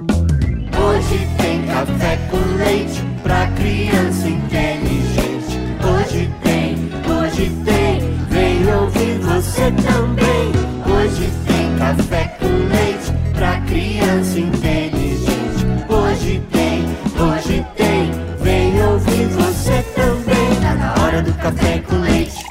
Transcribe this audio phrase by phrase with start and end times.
[0.00, 5.58] Hoje tem café com leite pra criança inteligente.
[5.82, 6.76] Hoje tem,
[7.10, 8.00] hoje tem,
[8.30, 10.52] vem ouvir você também.
[10.86, 15.66] Hoje tem café com leite pra criança inteligente.
[15.88, 16.84] Hoje tem,
[17.20, 20.60] hoje tem, vem ouvir você também.
[20.62, 22.44] Tá na hora do café com leite.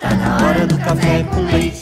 [0.00, 1.73] Tá na hora do café com leite.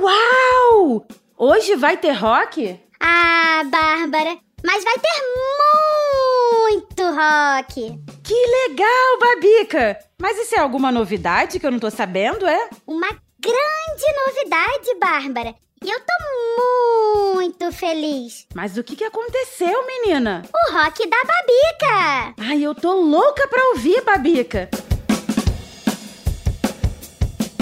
[0.00, 1.04] Uau!
[1.36, 2.78] Hoje vai ter rock?
[3.00, 5.22] Ah, Bárbara, mas vai ter
[6.62, 8.00] muito rock.
[8.22, 8.34] Que
[8.68, 9.98] legal, Babica!
[10.16, 12.70] Mas isso é alguma novidade que eu não tô sabendo, é?
[12.86, 13.08] Uma
[13.40, 15.54] grande novidade, Bárbara.
[15.84, 18.46] E eu tô muito feliz.
[18.54, 20.44] Mas o que, que aconteceu, menina?
[20.54, 22.34] O rock da Babica.
[22.38, 24.70] Ai, eu tô louca pra ouvir, Babica!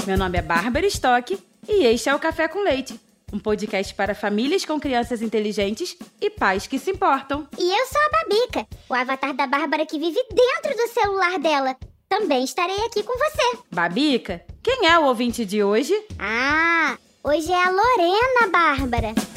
[0.06, 2.98] Meu nome é Bárbara Stock e este é o Café com Leite,
[3.32, 7.46] um podcast para famílias com crianças inteligentes e pais que se importam.
[7.58, 11.76] E eu sou a Babica, o avatar da Bárbara que vive dentro do celular dela.
[12.08, 13.58] Também estarei aqui com você.
[13.72, 15.92] Babica, quem é o ouvinte de hoje?
[16.18, 19.35] Ah, hoje é a Lorena, Bárbara.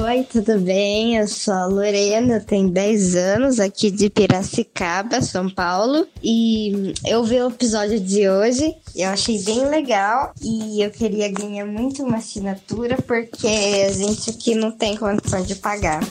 [0.00, 1.18] Oi, tudo bem?
[1.18, 6.08] Eu sou a Lorena, tenho 10 anos, aqui de Piracicaba, São Paulo.
[6.22, 10.32] E eu vi o episódio de hoje, eu achei bem legal.
[10.40, 15.56] E eu queria ganhar muito uma assinatura, porque a gente aqui não tem condição de
[15.56, 16.02] pagar.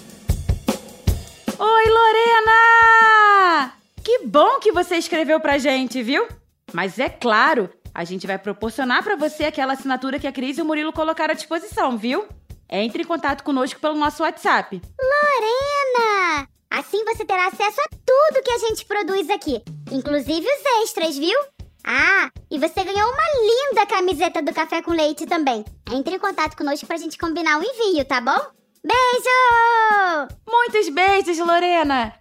[1.58, 3.74] Oi, Lorena!
[4.04, 6.28] Que bom que você escreveu pra gente, viu?
[6.72, 10.62] Mas é claro, a gente vai proporcionar pra você aquela assinatura que a Cris e
[10.62, 12.26] o Murilo colocaram à disposição, viu?
[12.72, 14.81] Entre em contato conosco pelo nosso WhatsApp.
[14.97, 16.47] Lorena!
[16.69, 21.38] Assim você terá acesso a tudo que a gente produz aqui, inclusive os extras, viu?
[21.83, 25.66] Ah, e você ganhou uma linda camiseta do Café com Leite também.
[25.91, 28.40] Entre em contato conosco pra gente combinar o envio, tá bom?
[28.84, 30.38] Beijo!
[30.47, 32.13] Muitos beijos, Lorena!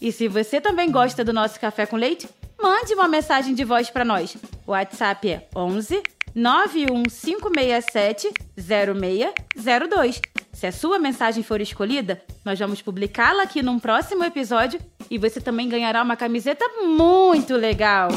[0.00, 2.28] E se você também gosta do nosso café com leite,
[2.60, 4.36] mande uma mensagem de voz para nós.
[4.64, 6.02] O WhatsApp é 11
[6.34, 10.20] 91567 0602.
[10.52, 14.80] Se a sua mensagem for escolhida, nós vamos publicá-la aqui num próximo episódio
[15.10, 18.08] e você também ganhará uma camiseta muito legal.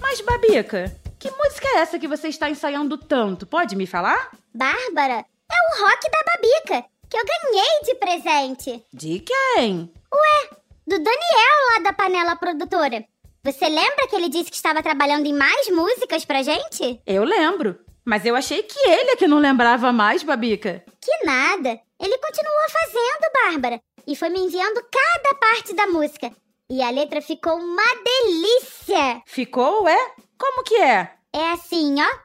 [0.00, 3.46] Mas, Babica, que música é essa que você está ensaiando tanto?
[3.46, 4.30] Pode me falar?
[4.54, 8.84] Bárbara, é o rock da Babica, que eu ganhei de presente.
[8.92, 9.92] De quem?
[10.12, 10.50] Ué,
[10.88, 13.04] do Daniel lá da Panela Produtora.
[13.44, 17.00] Você lembra que ele disse que estava trabalhando em mais músicas pra gente?
[17.06, 17.78] Eu lembro.
[18.04, 20.82] Mas eu achei que ele é que não lembrava mais, Babica.
[20.98, 21.78] Que nada.
[22.00, 23.80] Ele continuou fazendo, Bárbara.
[24.06, 26.32] E foi me enviando cada parte da música.
[26.70, 29.22] E a letra ficou uma delícia.
[29.26, 30.12] Ficou, é?
[30.38, 31.12] Como que é?
[31.34, 32.18] É assim, ó.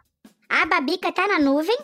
[0.48, 1.78] A Babica tá na nuvem.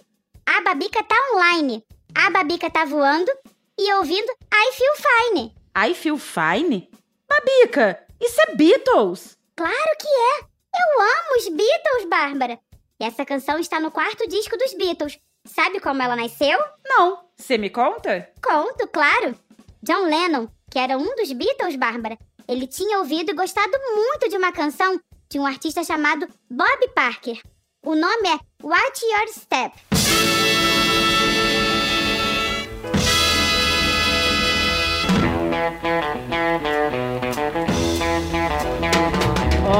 [0.46, 1.84] A Babica tá online.
[2.16, 3.30] A Babica tá voando.
[3.78, 5.59] E ouvindo I Feel Fine.
[5.82, 6.90] I Feel Fine?
[7.30, 9.38] Babica, isso é Beatles!
[9.56, 10.40] Claro que é!
[10.42, 12.60] Eu amo os Beatles, Bárbara!
[13.00, 15.18] E essa canção está no quarto disco dos Beatles.
[15.46, 16.60] Sabe como ela nasceu?
[16.86, 17.24] Não.
[17.38, 18.30] Você me conta?
[18.44, 19.34] Conto, claro!
[19.82, 24.36] John Lennon, que era um dos Beatles, Bárbara, ele tinha ouvido e gostado muito de
[24.36, 27.42] uma canção de um artista chamado Bob Parker.
[27.86, 29.74] O nome é Watch Your Step.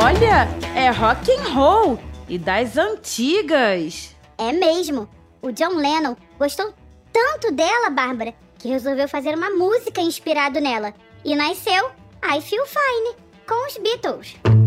[0.04, 4.16] Olha, é rock and roll e das antigas.
[4.38, 5.10] É mesmo.
[5.42, 6.74] O John Lennon gostou
[7.12, 10.94] tanto dela, Bárbara, que resolveu fazer uma música inspirado nela.
[11.26, 11.90] E nasceu
[12.24, 13.16] I Feel Fine,
[13.48, 14.59] com os Beatles.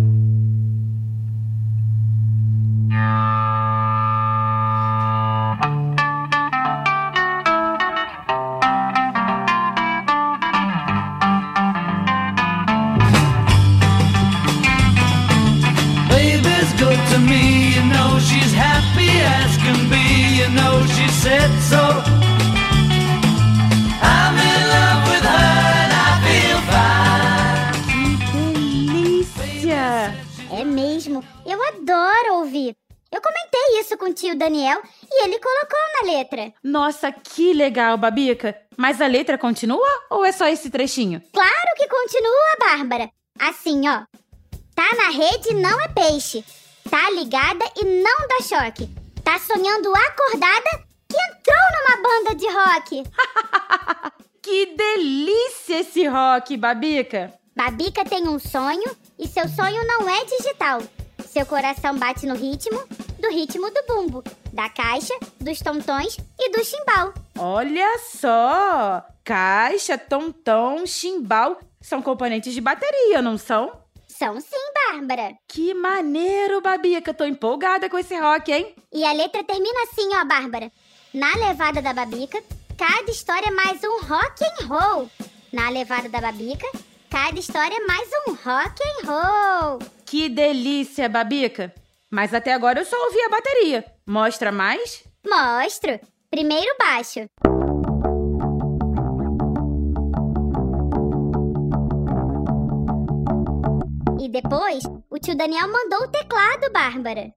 [18.23, 19.11] She's happy
[19.41, 21.83] as can be, you know she said so.
[24.03, 27.73] I'm in love with her and I feel fine.
[27.89, 28.03] Que
[28.33, 30.15] delícia!
[30.51, 31.23] É mesmo.
[31.47, 32.77] Eu adoro ouvir.
[33.11, 34.81] Eu comentei isso com o tio Daniel
[35.11, 36.53] e ele colocou na letra.
[36.65, 38.57] Nossa, que legal, Babica.
[38.77, 41.21] Mas a letra continua ou é só esse trechinho?
[41.33, 43.11] Claro que continua, Bárbara.
[43.39, 44.05] Assim, ó.
[44.75, 46.43] Tá na rede não é peixe.
[46.93, 48.87] Tá ligada e não dá choque.
[49.25, 51.63] Tá sonhando acordada que entrou
[52.53, 53.03] rock.
[54.43, 57.33] Que delícia esse rock, Babica!
[57.57, 60.83] Babica tem um sonho e seu sonho não é digital.
[61.25, 62.83] Seu coração bate no ritmo,
[63.21, 67.15] do ritmo do bumbo, da caixa, dos tontões e do chimbal.
[67.39, 69.03] Olha só!
[69.25, 73.82] Caixa, tom-tom, chimbal são componentes de bateria, não são?
[74.23, 75.35] São sim, Bárbara.
[75.49, 77.13] Que maneiro, Babica!
[77.13, 78.73] Tô empolgada com esse rock, hein?
[78.93, 80.71] E a letra termina assim, ó, Bárbara.
[81.13, 82.41] Na levada da Babica,
[82.79, 85.11] cada história é mais um rock and roll.
[85.53, 86.69] Na levada da Babica,
[87.11, 89.79] cada história é mais um rock and roll.
[90.07, 91.75] Que delícia, Babica!
[92.09, 93.85] Mas até agora eu só ouvi a bateria.
[94.07, 95.03] Mostra mais?
[95.29, 95.99] Mostro.
[96.31, 97.27] Primeiro baixo.
[104.23, 107.35] E depois, o tio Daniel mandou o teclado, Bárbara.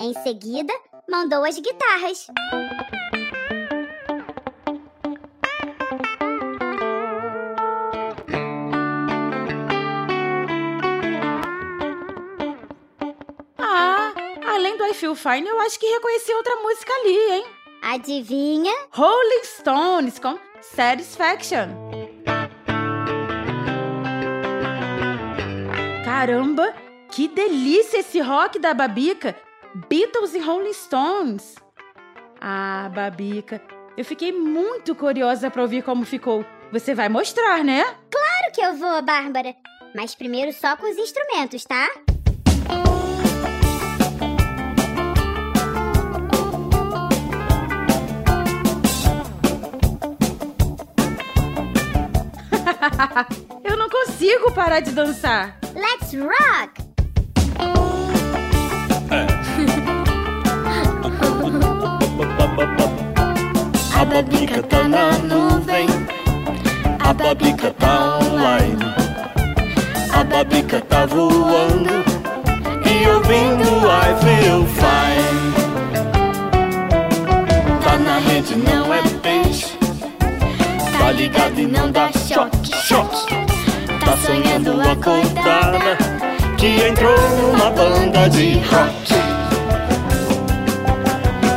[0.00, 0.72] Em seguida,
[1.08, 2.26] mandou as guitarras.
[13.56, 14.12] Ah,
[14.48, 17.63] além do I Feel Fine, eu acho que reconheci outra música ali, hein?
[17.86, 18.72] Adivinha?
[18.92, 21.68] Rolling Stones com Satisfaction.
[26.02, 26.74] Caramba,
[27.10, 29.36] que delícia esse rock da Babica!
[29.90, 31.56] Beatles e Rolling Stones.
[32.40, 33.60] Ah, Babica,
[33.98, 36.42] eu fiquei muito curiosa para ouvir como ficou.
[36.72, 37.84] Você vai mostrar, né?
[38.10, 39.54] Claro que eu vou, Bárbara.
[39.94, 41.90] Mas primeiro só com os instrumentos, tá?
[53.64, 55.58] eu não consigo parar de dançar.
[55.74, 56.82] Let's rock!
[63.96, 65.86] A babica tá na nuvem,
[67.00, 68.78] a babica tá online,
[70.12, 72.04] a babica tá voando
[72.84, 75.54] e ouvindo I feel fine.
[77.82, 79.78] Tá na rede, não é peixe,
[81.14, 83.34] ligado e não dá choque, choque.
[84.04, 85.96] Tá sonhando a coitada
[86.58, 89.14] que entrou numa banda de rock.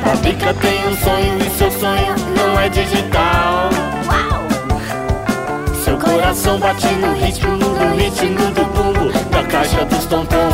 [0.06, 3.70] Babica tem um sonho e seu sonho não é digital.
[5.84, 10.47] Seu coração bate no ritmo, no ritmo do bumbo, da caixa dos tontons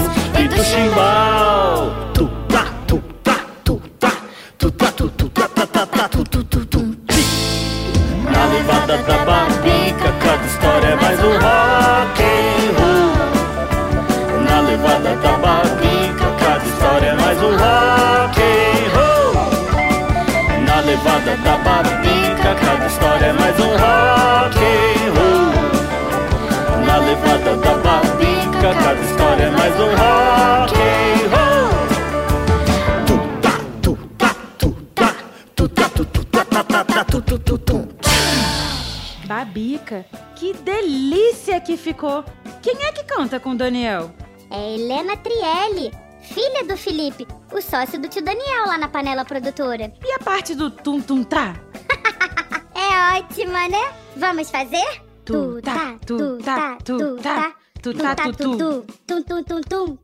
[37.43, 39.27] tá, tu tu tu tu.
[39.27, 40.05] Babica,
[40.35, 42.23] que delícia que ficou.
[42.61, 44.13] Quem é que canta com o Daniel?
[44.49, 45.91] É Helena Trielli,
[46.21, 49.91] filha do Felipe, o sócio do tio Daniel lá na panela produtora.
[50.03, 51.55] E a parte do tum tum tá?
[52.75, 53.93] É ótima, né?
[54.17, 55.01] Vamos fazer?
[55.23, 58.57] Tu tá, tu tá, tu tá, tu tá, tu tu.
[58.57, 59.97] tu, tum tum tum tum.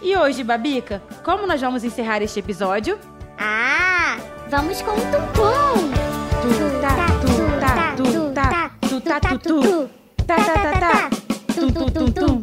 [0.00, 2.98] E hoje, Babica, como nós vamos encerrar este episódio?
[3.38, 4.16] Ah,
[4.52, 5.88] Vamos com o tum-tum.
[6.42, 9.90] Tu, tá, tu, tá, tu, tá, tu, tá, tu, tu.
[10.26, 11.10] Tá, tá, tá, tá.
[11.54, 12.41] Tum, tum, tum, tum.